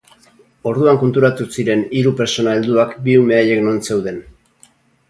[0.69, 4.21] Orduan konturatu ziren hiru pertsona helduak bi ume haiek non zeuden.